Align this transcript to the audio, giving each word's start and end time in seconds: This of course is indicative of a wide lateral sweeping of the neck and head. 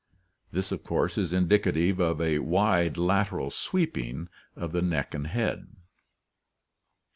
This 0.51 0.71
of 0.71 0.83
course 0.83 1.15
is 1.15 1.31
indicative 1.31 1.99
of 1.99 2.19
a 2.19 2.39
wide 2.39 2.97
lateral 2.97 3.51
sweeping 3.51 4.29
of 4.55 4.71
the 4.71 4.81
neck 4.81 5.13
and 5.13 5.27
head. 5.27 5.67